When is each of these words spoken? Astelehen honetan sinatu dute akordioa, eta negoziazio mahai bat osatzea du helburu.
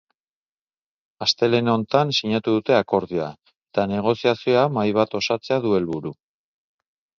Astelehen 1.25 1.69
honetan 1.73 2.13
sinatu 2.19 2.55
dute 2.55 2.77
akordioa, 2.79 3.29
eta 3.53 3.87
negoziazio 3.93 4.67
mahai 4.79 4.97
bat 5.01 5.17
osatzea 5.23 5.63
du 5.69 5.79
helburu. 5.81 6.17